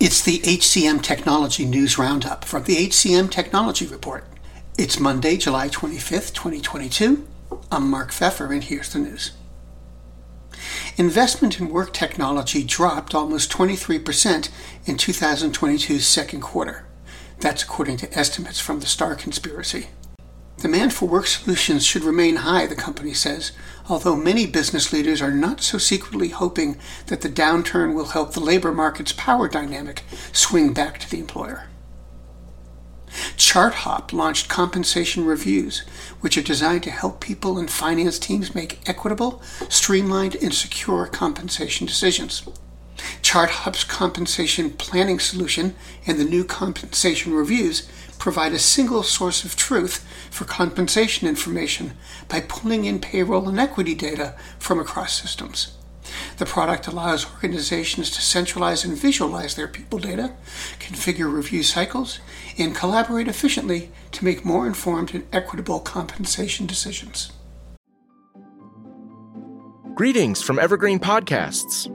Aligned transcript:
It's 0.00 0.22
the 0.22 0.38
HCM 0.38 1.02
Technology 1.02 1.66
News 1.66 1.98
Roundup 1.98 2.46
from 2.46 2.64
the 2.64 2.88
HCM 2.88 3.30
Technology 3.30 3.86
Report. 3.86 4.24
It's 4.78 4.98
Monday, 4.98 5.36
July 5.36 5.68
25th, 5.68 6.32
2022. 6.32 7.28
I'm 7.70 7.90
Mark 7.90 8.10
Feffer, 8.10 8.50
and 8.50 8.64
here's 8.64 8.90
the 8.90 8.98
news. 8.98 9.32
Investment 10.96 11.60
in 11.60 11.68
work 11.68 11.92
technology 11.92 12.64
dropped 12.64 13.14
almost 13.14 13.52
23% 13.52 14.48
in 14.86 14.96
2022's 14.96 16.06
second 16.06 16.40
quarter. 16.40 16.86
That's 17.40 17.62
according 17.62 17.98
to 17.98 18.18
estimates 18.18 18.58
from 18.58 18.80
the 18.80 18.86
Starr 18.86 19.16
Conspiracy. 19.16 19.88
Demand 20.60 20.92
for 20.92 21.08
work 21.08 21.26
solutions 21.26 21.86
should 21.86 22.04
remain 22.04 22.36
high, 22.36 22.66
the 22.66 22.74
company 22.74 23.14
says, 23.14 23.52
although 23.88 24.14
many 24.14 24.46
business 24.46 24.92
leaders 24.92 25.22
are 25.22 25.32
not 25.32 25.62
so 25.62 25.78
secretly 25.78 26.28
hoping 26.28 26.76
that 27.06 27.22
the 27.22 27.30
downturn 27.30 27.94
will 27.94 28.08
help 28.08 28.34
the 28.34 28.40
labor 28.40 28.70
market's 28.70 29.12
power 29.12 29.48
dynamic 29.48 30.02
swing 30.32 30.74
back 30.74 30.98
to 30.98 31.10
the 31.10 31.18
employer. 31.18 31.66
ChartHop 33.38 34.12
launched 34.12 34.48
compensation 34.48 35.24
reviews, 35.24 35.80
which 36.20 36.36
are 36.36 36.42
designed 36.42 36.82
to 36.82 36.90
help 36.90 37.20
people 37.20 37.58
and 37.58 37.70
finance 37.70 38.18
teams 38.18 38.54
make 38.54 38.86
equitable, 38.86 39.42
streamlined, 39.70 40.36
and 40.36 40.52
secure 40.52 41.06
compensation 41.06 41.86
decisions. 41.86 42.46
ChartHop's 43.22 43.84
compensation 43.84 44.70
planning 44.70 45.18
solution 45.18 45.74
and 46.06 46.18
the 46.18 46.24
new 46.24 46.44
compensation 46.44 47.32
reviews 47.34 47.88
provide 48.18 48.52
a 48.52 48.58
single 48.58 49.02
source 49.02 49.44
of 49.44 49.56
truth 49.56 50.06
for 50.30 50.44
compensation 50.44 51.26
information 51.26 51.92
by 52.28 52.40
pulling 52.40 52.84
in 52.84 53.00
payroll 53.00 53.48
and 53.48 53.58
equity 53.58 53.94
data 53.94 54.34
from 54.58 54.78
across 54.78 55.20
systems. 55.20 55.76
The 56.38 56.46
product 56.46 56.86
allows 56.86 57.26
organizations 57.34 58.10
to 58.10 58.22
centralize 58.22 58.84
and 58.84 58.96
visualize 58.96 59.54
their 59.54 59.68
people 59.68 59.98
data, 59.98 60.32
configure 60.78 61.32
review 61.32 61.62
cycles, 61.62 62.20
and 62.58 62.74
collaborate 62.74 63.28
efficiently 63.28 63.90
to 64.12 64.24
make 64.24 64.44
more 64.44 64.66
informed 64.66 65.14
and 65.14 65.26
equitable 65.32 65.80
compensation 65.80 66.66
decisions. 66.66 67.32
Greetings 69.94 70.42
from 70.42 70.58
Evergreen 70.58 70.98
Podcasts. 70.98 71.94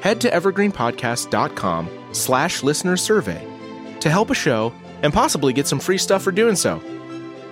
Head 0.00 0.20
to 0.22 0.30
evergreenpodcast.com 0.30 2.08
slash 2.12 2.62
listener 2.62 2.96
survey 2.96 3.46
to 4.00 4.10
help 4.10 4.30
a 4.30 4.34
show 4.34 4.72
and 5.02 5.12
possibly 5.12 5.52
get 5.52 5.66
some 5.66 5.80
free 5.80 5.98
stuff 5.98 6.22
for 6.22 6.32
doing 6.32 6.56
so. 6.56 6.82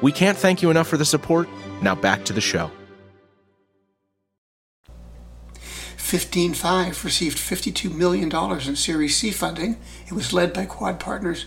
We 0.01 0.13
can't 0.13 0.39
thank 0.39 0.63
you 0.63 0.71
enough 0.71 0.89
for 0.89 0.97
the 0.97 1.05
support. 1.05 1.49
Now 1.83 1.95
back 1.95 2.25
to 2.27 2.33
the 2.33 2.41
show. 2.41 2.71
15Five 5.97 7.05
received 7.05 7.37
$52 7.37 7.95
million 7.95 8.35
in 8.67 8.77
Series 8.77 9.17
C 9.17 9.31
funding. 9.31 9.79
It 10.07 10.15
was 10.15 10.33
led 10.33 10.55
by 10.55 10.65
Quad 10.65 10.99
Partners. 10.99 11.45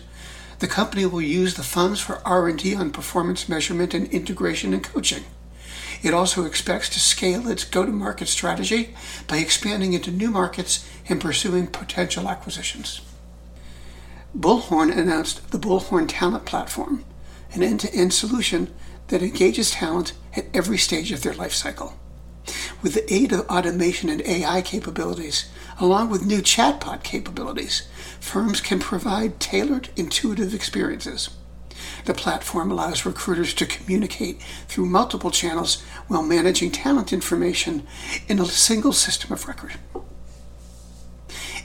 The 0.60 0.68
company 0.68 1.04
will 1.04 1.20
use 1.20 1.54
the 1.54 1.64
funds 1.64 1.98
for 1.98 2.24
R&D 2.24 2.76
on 2.76 2.92
performance 2.92 3.48
measurement 3.48 3.92
and 3.92 4.06
integration 4.12 4.72
and 4.72 4.84
coaching. 4.84 5.24
It 6.02 6.14
also 6.14 6.44
expects 6.44 6.88
to 6.90 7.00
scale 7.00 7.48
its 7.48 7.64
go-to-market 7.64 8.26
strategy 8.26 8.94
by 9.28 9.38
expanding 9.38 9.92
into 9.92 10.10
new 10.10 10.30
markets 10.30 10.88
and 11.08 11.20
pursuing 11.20 11.68
potential 11.68 12.28
acquisitions. 12.28 13.00
Bullhorn 14.36 14.96
announced 14.96 15.50
the 15.50 15.58
Bullhorn 15.58 16.06
Talent 16.08 16.44
Platform, 16.44 17.04
an 17.52 17.62
end-to-end 17.62 18.12
solution 18.12 18.74
that 19.08 19.22
engages 19.22 19.72
talent 19.72 20.14
at 20.34 20.46
every 20.54 20.78
stage 20.78 21.12
of 21.12 21.22
their 21.22 21.34
life 21.34 21.52
cycle. 21.52 21.94
With 22.82 22.94
the 22.94 23.12
aid 23.12 23.32
of 23.32 23.46
automation 23.48 24.08
and 24.08 24.22
AI 24.22 24.62
capabilities, 24.62 25.48
along 25.78 26.10
with 26.10 26.26
new 26.26 26.40
chatbot 26.40 27.04
capabilities, 27.04 27.86
firms 28.18 28.60
can 28.60 28.80
provide 28.80 29.38
tailored, 29.38 29.90
intuitive 29.96 30.52
experiences. 30.52 31.30
The 32.04 32.14
platform 32.14 32.70
allows 32.70 33.06
recruiters 33.06 33.54
to 33.54 33.66
communicate 33.66 34.40
through 34.68 34.86
multiple 34.86 35.30
channels 35.30 35.82
while 36.08 36.22
managing 36.22 36.70
talent 36.70 37.12
information 37.12 37.86
in 38.28 38.38
a 38.38 38.46
single 38.46 38.92
system 38.92 39.32
of 39.32 39.46
record. 39.46 39.74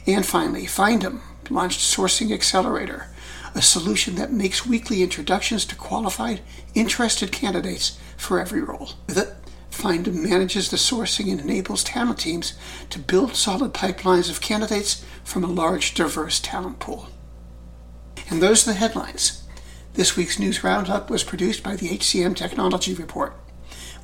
And 0.06 0.25
finally, 0.25 0.66
Findem 0.66 1.22
launched 1.50 1.79
Sourcing 1.79 2.31
Accelerator, 2.31 3.07
a 3.53 3.62
solution 3.62 4.16
that 4.16 4.31
makes 4.31 4.66
weekly 4.66 5.01
introductions 5.01 5.66
to 5.66 5.75
qualified, 5.75 6.41
interested 6.74 7.31
candidates 7.31 8.00
for 8.16 8.39
every 8.39 8.62
role. 8.62 8.91
With 9.07 9.18
it, 9.18 9.34
Findem 9.72 10.24
manages 10.24 10.69
the 10.69 10.78
sourcing 10.78 11.31
and 11.31 11.39
enables 11.39 11.84
talent 11.84 12.19
teams 12.19 12.53
to 12.89 13.00
build 13.00 13.35
solid 13.35 13.74
pipelines 13.74 14.29
of 14.29 14.41
candidates 14.41 15.06
from 15.24 15.44
a 15.44 15.47
large, 15.47 15.94
diverse 15.94 16.39
talent 16.39 16.79
pool. 16.79 17.07
And 18.29 18.41
those 18.41 18.68
are 18.68 18.72
the 18.72 18.79
headlines. 18.79 19.44
This 19.97 20.15
week's 20.15 20.37
news 20.37 20.63
roundup 20.63 21.09
was 21.09 21.23
produced 21.23 21.63
by 21.63 21.75
the 21.75 21.89
HCM 21.89 22.35
Technology 22.35 22.93
Report. 22.93 23.33